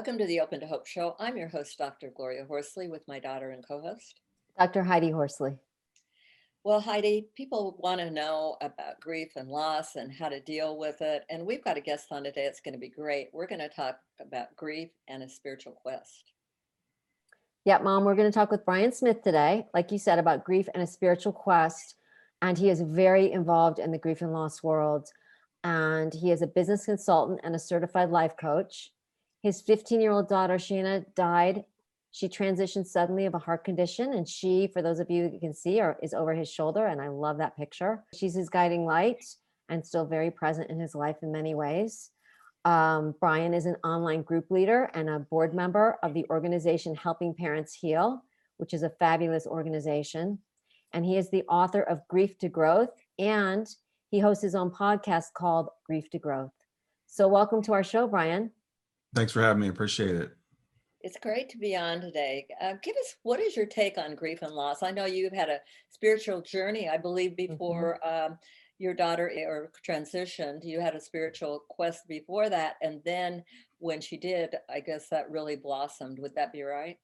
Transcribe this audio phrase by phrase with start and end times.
[0.00, 1.14] Welcome to the Open to Hope Show.
[1.20, 2.10] I'm your host, Dr.
[2.16, 4.22] Gloria Horsley, with my daughter and co host,
[4.58, 4.82] Dr.
[4.82, 5.58] Heidi Horsley.
[6.64, 11.02] Well, Heidi, people want to know about grief and loss and how to deal with
[11.02, 11.24] it.
[11.28, 12.46] And we've got a guest on today.
[12.46, 13.28] It's going to be great.
[13.34, 16.32] We're going to talk about grief and a spiritual quest.
[17.66, 20.66] Yeah, Mom, we're going to talk with Brian Smith today, like you said, about grief
[20.72, 21.96] and a spiritual quest.
[22.40, 25.10] And he is very involved in the grief and loss world.
[25.62, 28.92] And he is a business consultant and a certified life coach.
[29.42, 31.64] His 15 year old daughter, Shayna, died.
[32.12, 34.12] She transitioned suddenly of a heart condition.
[34.12, 36.86] And she, for those of you who can see, are, is over his shoulder.
[36.86, 38.04] And I love that picture.
[38.14, 39.24] She's his guiding light
[39.68, 42.10] and still very present in his life in many ways.
[42.64, 47.32] Um, Brian is an online group leader and a board member of the organization Helping
[47.32, 48.22] Parents Heal,
[48.58, 50.38] which is a fabulous organization.
[50.92, 53.66] And he is the author of Grief to Growth, and
[54.10, 56.52] he hosts his own podcast called Grief to Growth.
[57.06, 58.50] So, welcome to our show, Brian.
[59.14, 59.68] Thanks for having me.
[59.68, 60.30] Appreciate it.
[61.02, 62.46] It's great to be on today.
[62.60, 64.82] Uh, give us what is your take on grief and loss?
[64.82, 67.52] I know you've had a spiritual journey, I believe, Mm-hmm.
[67.52, 68.38] before um,
[68.78, 70.60] your daughter eh, or transitioned.
[70.62, 73.42] You had a spiritual quest before that, and then
[73.78, 76.18] when she did, I guess that really blossomed.
[76.18, 76.98] Would that be right?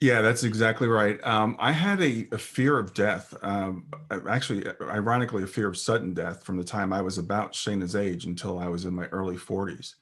[0.00, 1.18] Yeah, that's exactly right.
[1.24, 3.34] Um, I had a, a fear of death.
[3.42, 3.86] Um,
[4.30, 8.26] actually, ironically, a fear of sudden death from the time I was about Shayna's age
[8.26, 9.94] until I was in my early 40s.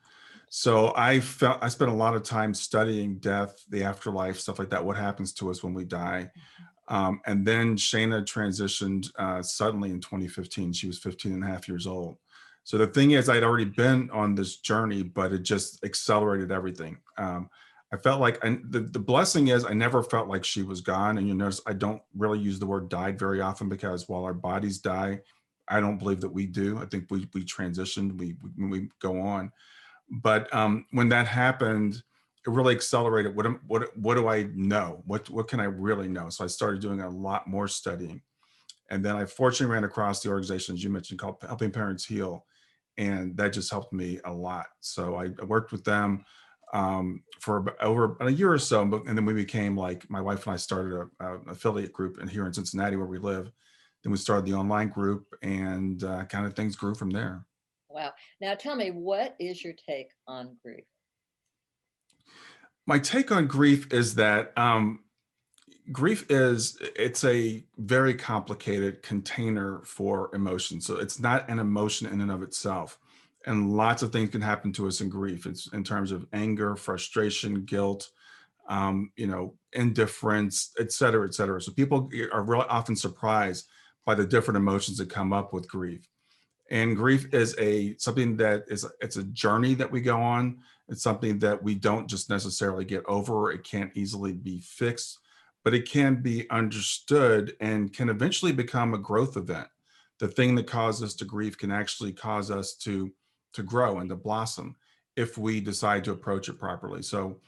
[0.56, 4.70] So I felt I spent a lot of time studying death, the afterlife, stuff like
[4.70, 4.84] that.
[4.84, 6.30] What happens to us when we die?
[6.86, 10.72] Um, and then Shayna transitioned uh, suddenly in 2015.
[10.72, 12.18] She was 15 and a half years old.
[12.62, 16.98] So the thing is, I'd already been on this journey, but it just accelerated everything.
[17.18, 17.50] Um,
[17.92, 21.18] I felt like I, the, the blessing is I never felt like she was gone.
[21.18, 24.34] And you notice I don't really use the word died very often because while our
[24.34, 25.18] bodies die,
[25.66, 26.78] I don't believe that we do.
[26.78, 29.50] I think we, we transitioned, we, we, we go on
[30.10, 32.02] but um, when that happened,
[32.46, 33.34] it really accelerated.
[33.34, 35.02] What what what do I know?
[35.06, 36.28] What what can I really know?
[36.28, 38.20] So I started doing a lot more studying,
[38.90, 42.44] and then I fortunately ran across the organization as you mentioned called Helping Parents Heal,
[42.98, 44.66] and that just helped me a lot.
[44.80, 46.24] So I worked with them
[46.74, 50.54] um, for over a year or so, and then we became like my wife and
[50.54, 53.50] I started a, a affiliate group in here in Cincinnati where we live.
[54.02, 57.46] Then we started the online group, and uh, kind of things grew from there.
[57.94, 58.12] Wow.
[58.40, 60.84] Now tell me, what is your take on grief?
[62.86, 65.00] my take on grief is that um,
[65.92, 70.80] grief is it's a very complicated container for emotion.
[70.80, 72.98] So it's not an emotion in and of itself.
[73.46, 75.46] And lots of things can happen to us in grief.
[75.46, 78.10] It's in terms of anger frustration guilt
[78.66, 81.60] um, you know indifference et cetera et cetera.
[81.60, 83.68] So people are really often surprised
[84.06, 86.08] by the different emotions that come up with grief
[86.70, 90.58] and grief is a something that is it's a journey that we go on
[90.88, 93.50] it's something that we don't just necessarily get over.
[93.50, 95.18] It can't easily be fixed,
[95.62, 99.68] but it can be understood and can eventually become a growth event.
[100.18, 103.10] The thing that caused us to grieve can actually cause us to
[103.54, 104.74] to grow and to blossom
[105.16, 107.02] if we decide to approach it properly.
[107.02, 107.40] So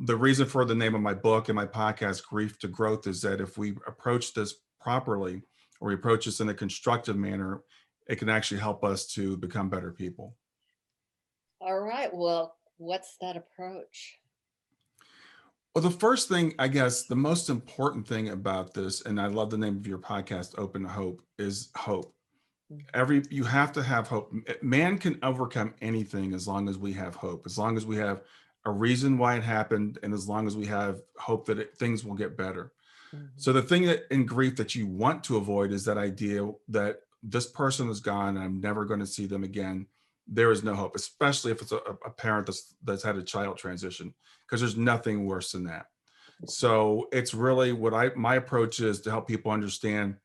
[0.00, 3.22] the reason for the name of my book and my podcast, Grief to Growth, is
[3.22, 5.42] that if we approach this properly
[5.80, 7.60] or we approach this in a constructive manner,
[8.08, 10.34] it can actually help us to become better people.
[11.60, 12.12] All right.
[12.12, 14.20] Well, what's that approach?
[15.74, 19.50] Well, the first thing, I guess, the most important thing about this, and I love
[19.50, 22.14] the name of your podcast, Open Hope, is hope.
[22.72, 22.84] Mhm.
[22.94, 24.32] Every you have to have hope.
[24.62, 28.22] Man can overcome anything as long as we have hope, as long as we have
[28.64, 32.04] a reason why it happened, and as long as we have hope that it, things
[32.04, 32.72] will get better.
[33.14, 33.30] Mhm.
[33.36, 37.02] So the thing that in grief that you want to avoid is that idea that
[37.22, 39.86] this person is gone I'm never going to see them again.
[40.26, 43.56] There is no hope, especially if it's a, a parent that's that's had a child
[43.56, 44.14] transition,
[44.46, 45.86] because there's nothing worse than that.
[46.46, 50.16] So it's really what I my approach is to help people understand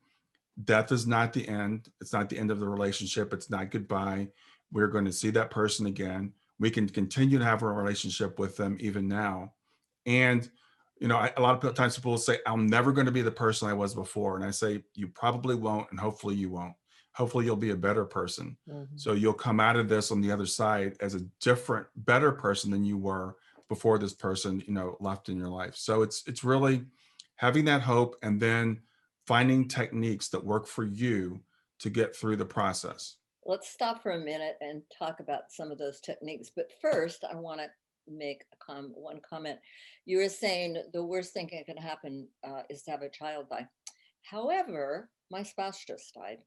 [0.66, 1.90] death is not the end.
[2.02, 3.34] It's not the end of the relationship.
[3.34, 4.28] It's not goodbye.
[4.72, 6.34] We're going to see that person again.
[6.60, 9.54] We can continue to have a relationship with them even now.
[10.06, 10.50] And
[11.00, 13.24] you know, I, a lot of times people will say, "I'm never going to be
[13.24, 16.74] the person I was before," and I say, "You probably won't, and hopefully you won't.
[17.16, 18.58] Hopefully you'll be a better person.
[18.68, 19.00] Mhm.
[19.00, 22.72] So you'll come out of this on the other side as a different, better person
[22.72, 23.38] than you were
[23.70, 25.76] before this person, you know, left in your life.
[25.76, 26.86] So it's it's really
[27.36, 28.82] having that hope and then
[29.26, 31.44] finding techniques that work for you
[31.80, 33.18] to get through the process.
[33.46, 36.50] Let's stop for a minute and talk about some of those techniques.
[36.56, 37.70] But first, I want to
[38.08, 39.60] make a com- one comment.
[40.06, 43.50] You were saying the worst thing that can happen uh, is to have a child
[43.50, 43.68] die.
[44.24, 46.40] However, my spouse just died.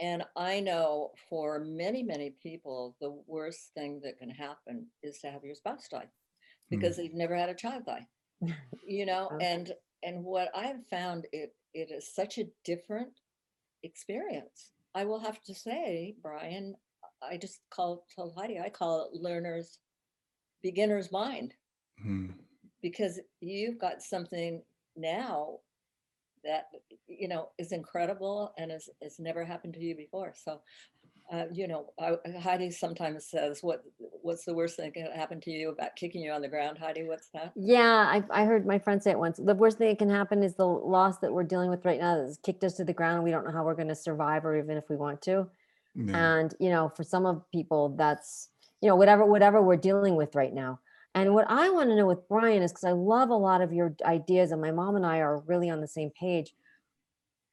[0.00, 5.30] And I know for many, many people, the worst thing that can happen is to
[5.30, 6.08] have your spouse die
[6.70, 8.06] because they've never had a child die.
[8.86, 9.72] You know, and
[10.02, 13.20] and what I've found it it is such a different
[13.82, 14.70] experience.
[14.94, 16.74] I will have to say, Brian,
[17.22, 19.78] I just call told Heidi, I call it learner's
[20.62, 21.54] beginner's mind
[22.02, 22.34] Mhm.
[22.80, 24.62] because you've got something
[24.96, 25.60] now
[26.44, 26.68] that
[27.06, 30.32] you know is incredible and has, has never happened to you before.
[30.36, 30.60] So,
[31.32, 33.84] uh, you know, I, Heidi sometimes says, "What
[34.22, 36.78] what's the worst thing that can happen to you about kicking you on the ground?"
[36.78, 37.52] Heidi, what's that?
[37.54, 39.38] Yeah, I, I heard my friend say it once.
[39.42, 42.16] The worst thing that can happen is the loss that we're dealing with right now
[42.16, 43.16] that has kicked us to the ground.
[43.16, 45.48] and We don't know how we're going to survive or even if we want to.
[45.94, 46.38] Yeah.
[46.38, 48.48] And, you know, for some of people, that's,
[48.80, 50.78] you know, whatever, whatever we're dealing with right now.
[51.14, 53.72] And what I want to know with Brian is because I love a lot of
[53.72, 56.54] your ideas, and my mom and I are really on the same page.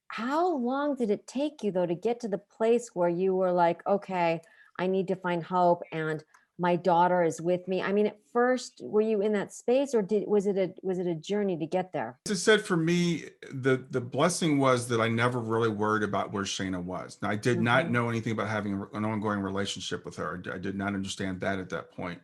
[0.07, 3.51] How long did it take you, though, to get to the place where you were
[3.51, 4.41] like, okay,
[4.77, 6.23] I need to find hope and
[6.57, 7.81] my daughter is with me?
[7.81, 10.99] I mean, at first, were you in that space or did was it a was
[10.99, 12.17] it a journey to get there?
[12.27, 16.31] As I said, for me, the the blessing was that I never really worried about
[16.31, 17.17] where Shayna was.
[17.21, 17.89] Now, I did not Mhm.
[17.89, 20.41] know anything about having an ongoing relationship with her.
[20.53, 22.21] I did not understand that at that point.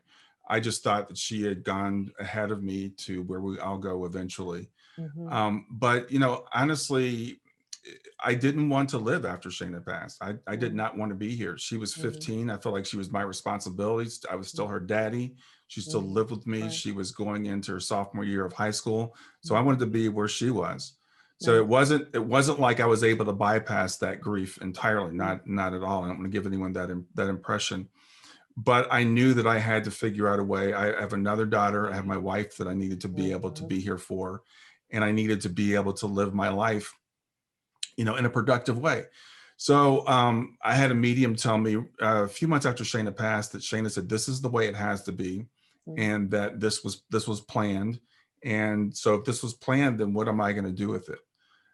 [0.51, 4.05] I just thought that she had gone ahead of me to where we all go
[4.05, 4.69] eventually.
[4.99, 5.31] Mhm.
[5.31, 7.39] Um, but you know, honestly,
[8.23, 10.21] I didn't want to live after Shayna passed.
[10.21, 10.75] I, I did Mhm.
[10.75, 11.57] not want to be here.
[11.57, 12.01] She was Mhm.
[12.01, 12.49] 15.
[12.51, 14.11] I felt like she was my responsibility.
[14.29, 15.35] I was still her daddy.
[15.67, 16.11] She still Mhm.
[16.13, 16.63] lived with me.
[16.63, 16.71] Right.
[16.73, 19.15] She was going into her sophomore year of high school.
[19.39, 20.97] So I wanted to be where she was.
[21.39, 25.15] So it wasn't it wasn't like I was able to bypass that grief entirely.
[25.15, 26.03] Not not at all.
[26.03, 27.89] I don't want to give anyone that that impression.
[28.57, 30.73] But I knew that I had to figure out a way.
[30.73, 31.89] I have another daughter.
[31.89, 33.67] I have my wife that I needed to be able to Mhm.
[33.69, 34.43] be here for,
[34.89, 36.93] and I needed to be able to live my life,
[37.97, 39.05] you know, in a productive way.
[39.57, 43.51] So um, I had a medium tell me uh, a few months after Shayna passed
[43.51, 45.47] that Shayna said, "This is the way it has to be,"
[45.87, 45.99] Mm.
[45.99, 47.99] and that this was this was planned.
[48.43, 51.19] And so if this was planned, then what am I going to do with it?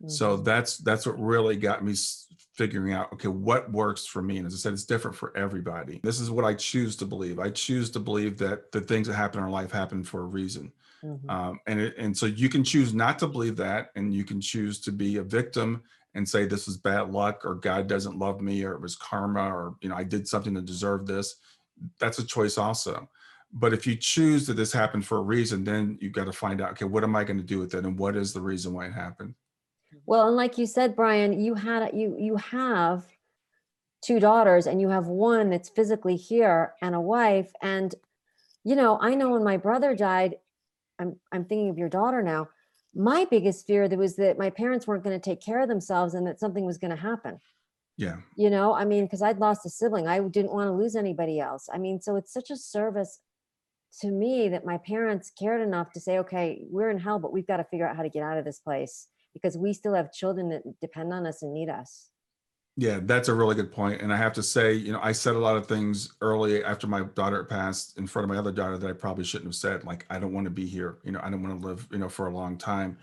[0.08, 0.46] So Mhm.
[0.46, 1.94] that's that's what really got me
[2.57, 4.38] figuring out okay what works for me.
[4.38, 6.00] And as I said, it's different for everybody.
[6.04, 7.39] This is what I choose to believe.
[7.39, 10.25] I choose to believe that the things that happen in our life happen for a
[10.25, 10.71] reason.
[11.04, 11.30] Mhm.
[11.30, 14.42] Um, and it, and so you can choose not to believe that, and you can
[14.42, 15.83] choose to be a victim
[16.15, 19.54] and say this is bad luck, or God doesn't love me, or it was karma,
[19.56, 21.36] or you know I did something to deserve this.
[22.00, 23.07] That's a choice also.
[23.54, 26.59] But if you choose that this happened for a reason, then you've got to find
[26.59, 28.74] out okay what am I going to do with it, and what is the reason
[28.74, 29.36] why it happened.
[30.07, 33.06] Well, and like you said, Brian, you had you you have
[34.01, 37.51] two daughters and you have one that's physically here and a wife.
[37.62, 37.94] And
[38.63, 40.38] you know, I know when my brother died,
[40.98, 42.48] I'm I'm thinking of your daughter now.
[42.95, 46.13] My biggest fear that was that my parents weren't going to take care of themselves
[46.13, 47.42] and that something was going to happen.
[47.98, 48.18] Yeah.
[48.38, 50.07] You know, I mean, because I'd lost a sibling.
[50.07, 51.68] I didn't want to lose anybody else.
[51.71, 53.19] I mean, so it's such a service
[54.01, 57.48] to me that my parents cared enough to say, okay, we're in hell, but we've
[57.48, 59.07] got to figure out how to get out of this place
[59.38, 62.10] because we still have children that depend on us and need us.
[62.80, 64.02] Yeah, that's a really good point.
[64.02, 66.86] And I have to say, you know, I said a lot of things early after
[66.86, 69.84] my daughter passed in front of my other daughter that I probably shouldn't have said.
[69.84, 70.98] Like, I don't want to be here.
[71.04, 72.98] You know, I don't want to live, you know, for a long time.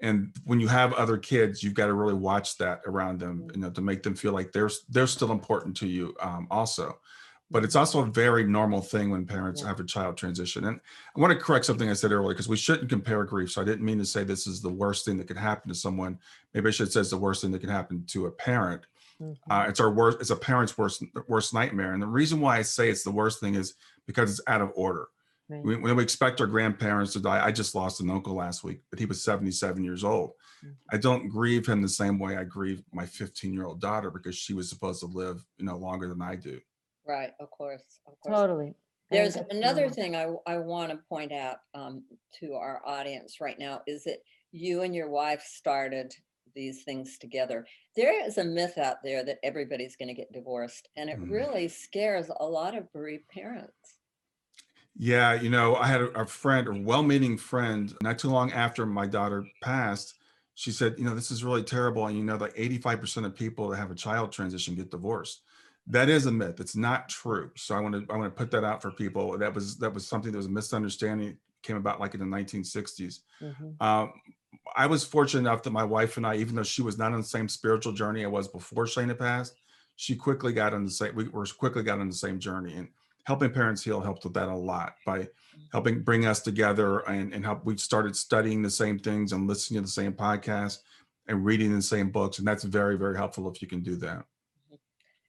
[0.00, 3.60] And when you have other kids, you've got to really watch that around them, you
[3.60, 6.98] know, to make them feel like they're they're still important to you, um, also.
[7.50, 9.68] But it's also a very normal thing when parents Yeah.
[9.68, 10.64] have a child transition.
[10.64, 10.80] And
[11.16, 13.52] I want to correct something I said earlier because we shouldn't compare grief.
[13.52, 15.74] So I didn't mean to say this is the worst thing that could happen to
[15.74, 16.18] someone.
[16.54, 18.86] Maybe I should say it's the worst thing that can happen to a parent
[19.22, 19.34] Mhm.
[19.50, 22.60] uh, it's our worst it's a parent's worst worst nightmare and the reason why i
[22.60, 23.72] say it's the worst thing is
[24.06, 25.06] because it's out of order
[25.48, 25.64] Right.
[25.64, 28.82] we, when we expect our grandparents to die i just lost an uncle last week
[28.90, 30.74] but he was 77 years old Mhm.
[30.92, 34.36] i don't grieve him the same way i grieve my 15 year old daughter because
[34.36, 36.60] she was supposed to live you know longer than i do
[37.06, 38.38] Right, of course, of course.
[38.38, 38.74] Totally.
[39.10, 39.96] I think There's that's another normal.
[39.96, 42.04] thing I, I want to point out um,
[42.40, 44.20] to our audience right now is that
[44.52, 46.14] you and your wife started
[46.54, 47.66] these things together.
[47.96, 51.30] There is a myth out there that everybody's going to get divorced, and it Mm.
[51.30, 53.98] really scares a lot of bereaved parents.
[54.94, 58.86] Yeah, you know, I had a, a friend, a well-meaning friend, not too long after
[58.86, 60.14] my daughter passed.
[60.54, 62.06] She said, you know, this is really terrible.
[62.06, 65.42] And you know, like 85% of people that have a child transition get divorced.
[65.88, 66.58] That is a myth.
[66.60, 67.50] It's not true.
[67.56, 69.38] So I want to I want to put that out for people.
[69.38, 71.38] That was that was something that was a misunderstanding.
[71.62, 73.20] Came about like in the 1960s.
[73.42, 73.80] Mhm.
[73.80, 74.12] Um,
[74.76, 77.20] I was fortunate enough that my wife and I, even though she was not on
[77.20, 79.54] the same spiritual journey I was before Shayna passed,
[79.96, 82.88] she quickly got on the same, we were quickly got on the same journey and
[83.24, 85.28] helping parents heal helped with that a lot by
[85.72, 89.78] helping bring us together and, and help, we started studying the same things and listening
[89.78, 90.78] to the same podcasts
[91.26, 92.38] and reading the same books.
[92.38, 94.24] And that's very, very helpful if you can do that.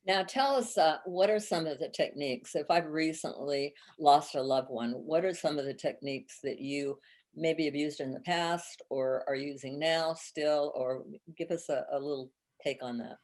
[0.08, 2.56] Now, tell us uh, what are some of the techniques?
[2.56, 6.98] If I've recently lost a loved one, what are some of the techniques that you
[7.36, 10.72] maybe have used in the past or are using now still?
[10.76, 11.04] Or
[11.38, 12.32] give us a, a little
[12.64, 13.18] take on that.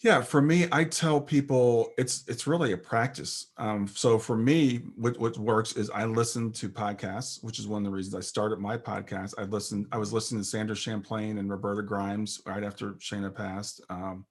[0.00, 3.46] Yeah, for me, I tell people it's it's really a practice.
[3.58, 7.84] Um, so for me, what what works is I listen to podcasts, which is one
[7.84, 9.34] of the reasons I started my podcast.
[9.38, 13.82] I listened, I was listening to Sandra Champlain and Roberta Grimes right after Shayna passed.
[13.88, 14.24] Um,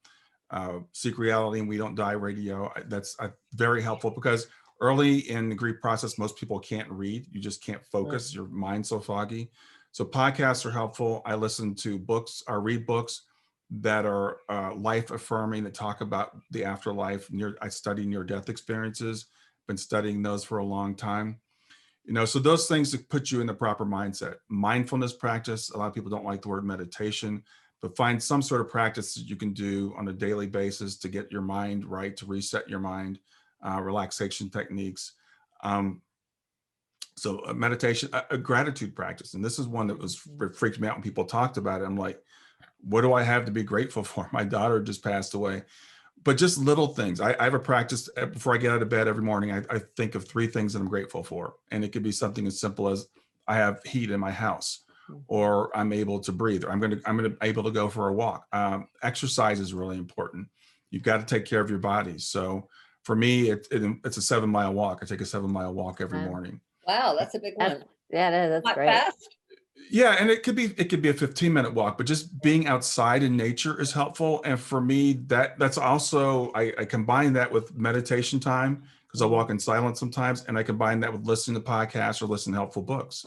[0.53, 2.71] uh, Seek Reality and We Don't Die Radio.
[2.85, 4.47] That's uh, very helpful because
[4.79, 7.25] early in the grief process, most people can't read.
[7.31, 8.33] You just can't focus.
[8.33, 9.51] Your mind's so foggy.
[9.91, 11.21] So podcasts are helpful.
[11.25, 12.43] I listen to books.
[12.47, 13.23] I read books
[13.71, 17.31] that are uh, life affirming that talk about the afterlife.
[17.31, 19.25] Near, I study near death experiences.
[19.67, 21.39] Been studying those for a long time.
[22.05, 24.35] You know, so those things that put you in the proper mindset.
[24.49, 25.71] Mindfulness practice.
[25.71, 27.43] A lot of people don't like the word meditation,
[27.83, 31.09] but find some sort of practice that you can do on a daily basis to
[31.09, 33.19] get your mind right, to reset your mind.
[33.61, 35.13] Uh, relaxation techniques.
[35.63, 36.01] Um,
[37.15, 40.15] so a meditation, a, a gratitude practice, and this is one that was
[40.53, 41.85] freaked me out when people talked about it.
[41.85, 42.21] I'm like,
[42.81, 44.29] what do I have to be grateful for?
[44.33, 45.63] My daughter just passed away.
[46.25, 47.21] But just little things.
[47.21, 49.51] I, I have a practice uh, before I get out of bed every morning.
[49.51, 51.55] I, I think of three things that I'm grateful for.
[51.71, 53.07] And it could be something as simple as
[53.45, 54.82] I have heat in my house
[55.27, 57.89] or I'm able to breathe or I'm going to, I'm going to able to go
[57.89, 58.45] for a walk.
[58.53, 60.47] Um, exercise is really important.
[60.91, 62.17] You've got to take care of your body.
[62.19, 62.67] So
[63.03, 64.99] for me, it, it, it's a seven mile walk.
[65.01, 66.27] I take a seven mile walk every Wow.
[66.27, 66.61] morning.
[66.87, 67.87] Wow, that's a big That's- one.
[68.09, 68.49] Yeah, it is.
[68.51, 68.87] That's Not great.
[68.91, 69.35] fast.
[69.89, 72.67] Yeah, and it could be it could be a 15 minute walk, but just being
[72.67, 74.41] outside in nature is helpful.
[74.45, 79.25] And for me, that that's also I, I combine that with meditation time because I
[79.25, 82.59] walk in silence sometimes, and I combine that with listening to podcasts or listening to
[82.59, 83.25] helpful books.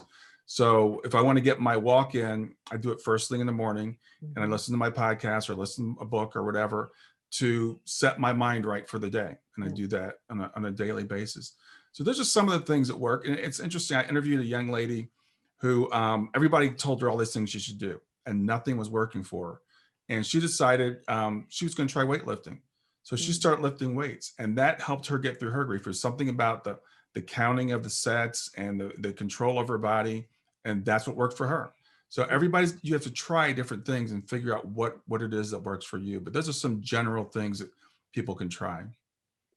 [0.57, 3.47] So if I want to get my walk in, I do it first thing in
[3.47, 4.51] the morning, and I Mhm.
[4.51, 6.91] listen to my podcast or listen to a book or whatever
[7.31, 9.35] to set my mind right for the day.
[9.57, 11.55] And I do that on a, on a daily basis.
[11.91, 13.27] So those are some of the things that work.
[13.27, 13.97] And it's interesting.
[13.97, 15.09] I interviewed a young lady
[15.57, 19.23] who um, everybody told her all these things she should do, and nothing was working
[19.23, 19.61] for her.
[20.07, 22.61] And she decided um, she was going to try weightlifting.
[23.03, 23.35] So she Mm.
[23.35, 25.83] started lifting weights, and that helped her get through her grief.
[25.83, 26.79] There's something about the
[27.13, 30.29] the counting of the sets and the, the control of her body,
[30.65, 31.73] and that's what worked for her.
[32.09, 35.51] So everybody's you have to try different things and figure out what what it is
[35.51, 36.19] that works for you.
[36.19, 37.69] But those are some general things that
[38.13, 38.83] people can try.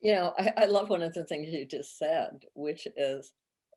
[0.01, 3.33] You know, I, I love one of the things you just said, which is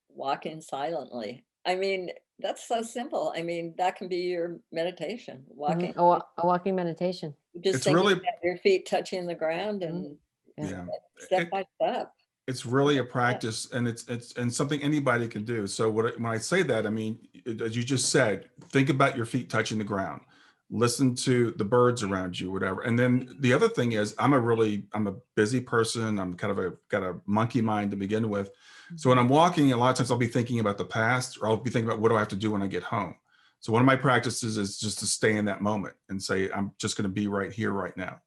[0.10, 1.46] walking silently.
[1.66, 3.34] I mean, that's so simple.
[3.36, 5.56] I mean, that can be your meditation, Mhm.
[5.56, 7.34] walking, A, wa- a walking meditation.
[7.62, 10.18] just It's really- your feet touching the ground and
[10.58, 10.70] Yeah.
[10.70, 10.86] Yeah.
[11.20, 12.12] step It- by step.
[12.48, 15.66] It's really a practice and it's it's and something anybody can do.
[15.68, 18.90] So what I- when i say that i mean it- as you just said think
[18.90, 20.22] about your feet touching the ground.
[20.70, 22.82] Listen to the birds around you whatever.
[22.82, 26.20] And then the other thing is i'm a really i'm a busy person.
[26.20, 28.50] I'm kind of a got a monkey mind to begin with.
[28.96, 29.26] So when mm-hmm.
[29.26, 31.70] i'm walking a lot of times i'll be thinking about the past or i'll be
[31.70, 33.16] thinking about what do i have to do when i get home.
[33.62, 36.74] So one of my practices is just to stay in that moment and say i'm
[36.78, 38.20] just going to be right here right now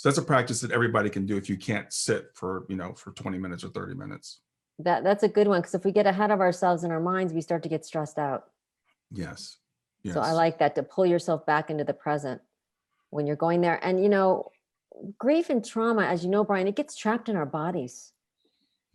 [0.00, 2.94] so that's a practice that everybody can do if you can't sit for, you know,
[2.94, 4.40] for 20 minutes or 30 minutes.
[4.78, 7.34] That that's a good one because if we get ahead of ourselves in our minds,
[7.34, 8.44] we start to get stressed out.
[9.12, 9.58] Yes.
[10.02, 10.14] Yes.
[10.14, 12.40] So I like that to pull yourself back into the present
[13.10, 13.78] when you're going there.
[13.84, 14.52] And you know,
[15.18, 18.14] grief and trauma, as you know, Brian, it gets trapped in our bodies.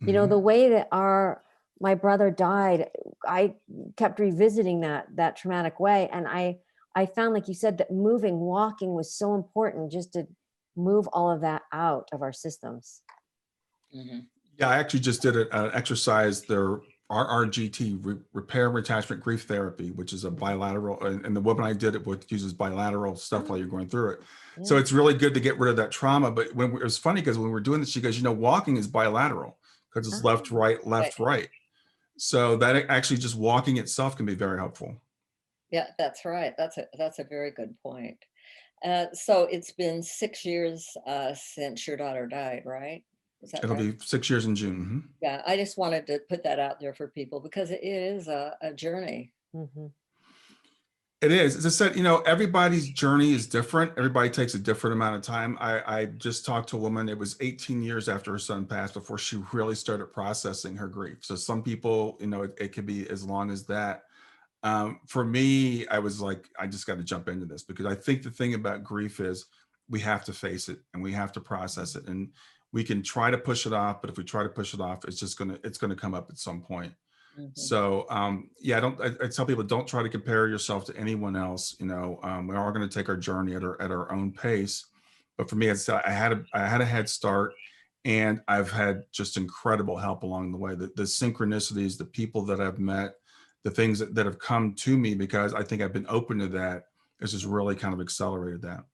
[0.00, 0.30] You know, Mhm.
[0.30, 1.44] the way that our
[1.80, 2.90] my brother died,
[3.24, 3.54] I
[3.96, 6.08] kept revisiting that that traumatic way.
[6.08, 6.58] And I
[6.96, 10.26] I found, like you said, that moving, walking was so important just to
[10.76, 13.02] move all of that out of our systems.
[13.94, 14.26] Mhm.
[14.58, 16.80] Yeah, I actually just did an exercise, their
[17.10, 21.72] RRGT, Re- Repair Attachment Grief Therapy, which is a bilateral, and, and the woman I
[21.72, 24.20] did it with uses bilateral stuff while you're going through it.
[24.64, 26.30] So it's really good to get rid of that trauma.
[26.32, 28.24] But when we- it was funny because when we were doing this, she goes, you
[28.24, 29.58] know, walking is bilateral
[29.92, 31.48] because it's left, Ah, right, left, right.
[32.16, 34.96] So that actually just walking itself can be very helpful.
[35.70, 36.54] Yeah, that's right.
[36.56, 38.18] That's a that's a very good point.
[38.84, 43.02] Uh, so it's been six years uh, since your daughter died, right?
[43.42, 43.98] Is that It'll right?
[43.98, 45.04] be six years in June.
[45.04, 45.10] mhm.
[45.22, 48.56] Yeah, I just wanted to put that out there for people because it is a,
[48.60, 49.32] a journey.
[49.54, 49.90] Mhm.
[51.22, 51.56] It is.
[51.56, 53.92] As I said, you know, everybody's journey is different.
[53.96, 55.56] Everybody takes a different amount of time.
[55.60, 58.92] I, I just talked to a woman, it was 18 years after her son passed
[58.92, 61.18] before she really started processing her grief.
[61.22, 64.04] So some people, you know, it, it could be as long as that.
[64.66, 67.94] Um, for me, I was like, I just got to jump into this because I
[67.94, 69.46] think the thing about grief is
[69.88, 72.08] we have to face it and we have to process it.
[72.08, 72.30] And
[72.72, 75.04] we can try to push it off, but if we try to push it off,
[75.04, 76.92] it's just gonna it's gonna come up at some point.
[77.38, 77.56] Mhm.
[77.56, 79.00] So um, yeah, I don't.
[79.00, 81.76] I, I tell people don't try to compare yourself to anyone else.
[81.78, 84.32] You know, um, we are going to take our journey at our at our own
[84.32, 84.84] pace.
[85.38, 87.52] But for me, it's I had a I had a head start,
[88.04, 90.74] and I've had just incredible help along the way.
[90.74, 93.14] The, the synchronicities, the people that I've met,
[93.64, 96.48] the things that, that have come to me because I think I've been open to
[96.48, 96.84] that
[97.20, 98.84] has just really kind of accelerated that.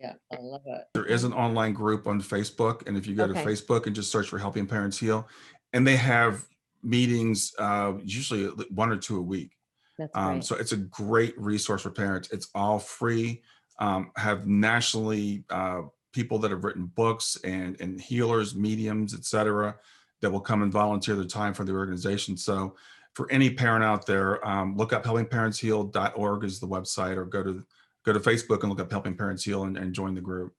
[0.00, 0.84] Yeah, I love it.
[0.94, 3.42] There is an online group on Facebook, and if you go Okay.
[3.42, 5.28] to Facebook and just search for Helping Parents Heal,
[5.74, 6.46] and they have
[6.82, 9.52] meetings, uh, usually one or two a week.
[9.98, 10.44] That's Um, great.
[10.44, 12.30] so it's a great resource for parents.
[12.32, 13.42] It's all free.
[13.78, 19.76] Um, have nationally uh, people that have written books and and healers, mediums, etc.,
[20.22, 22.36] that will come and volunteer their time for the organization.
[22.36, 22.74] So
[23.14, 27.64] for any parent out there, um, look up helpingparentsheal.org is the website, or go to
[28.04, 30.54] go to Facebook and look up Helping Parents Heal and, and join the group.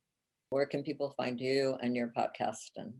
[0.50, 2.72] Where can people find you and your podcast?
[2.76, 2.94] And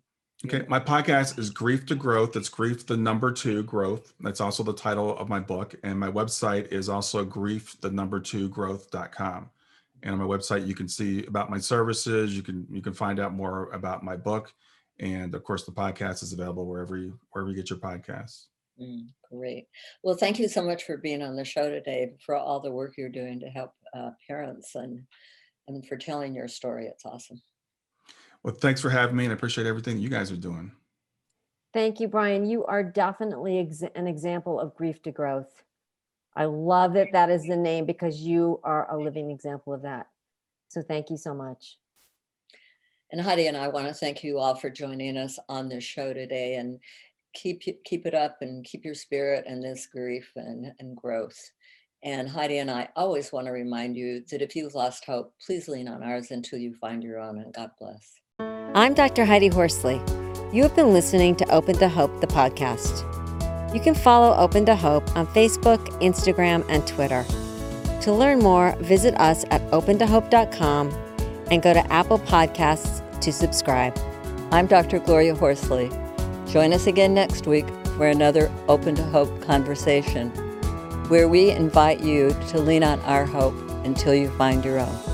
[0.44, 2.36] Okay, my podcast is Grief to Growth.
[2.36, 4.12] It's Grief the number two growth.
[4.22, 5.76] That's also the title of my book.
[5.84, 9.52] And my website is also grief the number two growth.com.
[10.02, 12.36] And on my website, you can see about my services.
[12.36, 14.52] You can you can find out more about my book.
[15.00, 18.46] And of course, the podcast is available wherever you wherever you get your podcasts.
[18.82, 19.68] Mm, great.
[20.04, 22.96] Well, thank you so much for being on the show today, for all the work
[22.98, 25.04] you're doing to help uh, parents and
[25.68, 26.88] and for telling your story.
[26.88, 27.42] It's awesome.
[28.44, 30.72] Well, thanks for having me and I appreciate everything you guys are doing.
[31.74, 32.46] Thank you, Brian.
[32.46, 35.64] You are definitely ex- an example of grief to growth.
[36.36, 40.08] I love that that is the name because you are a living example of that.
[40.70, 41.78] So thank you so much.
[43.12, 46.14] And Heidi and I want to thank you all for joining us on this show
[46.14, 46.80] today and
[47.34, 51.40] keep keep it up and keep your spirit and this grief and, and growth.
[52.04, 55.68] And Heidi and I always want to remind you that if you've lost hope, please
[55.68, 57.38] lean on ours until you find your own.
[57.38, 58.16] And God bless.
[58.74, 59.24] I'm Dr.
[59.26, 60.02] Heidi Horsley.
[60.52, 63.06] You have been listening to Open to Hope, the podcast.
[63.74, 67.24] You can follow Open to Hope on Facebook, Instagram, and Twitter.
[68.02, 70.90] To learn more, visit us at opentohope.com
[71.52, 73.96] and go to Apple Podcasts to subscribe.
[74.52, 75.00] I'm Dr.
[75.00, 75.90] Gloria Horsley.
[76.52, 80.30] Join us again next week for another Open to Hope conversation,
[81.08, 85.11] where we invite you to lean on our hope until you find your own.